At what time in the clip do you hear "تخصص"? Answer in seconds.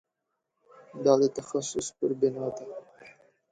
1.37-1.87